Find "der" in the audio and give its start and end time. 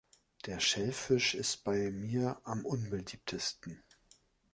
0.47-0.59